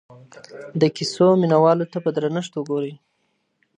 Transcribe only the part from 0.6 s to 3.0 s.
د کیسو مینه والو ته په درنښت وګورئ.